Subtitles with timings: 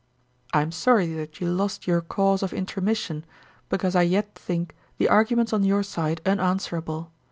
[0.51, 3.23] 'I am sorry that you lost your cause of Intromission,
[3.69, 7.11] because I yet think the arguments on your side unanswerable.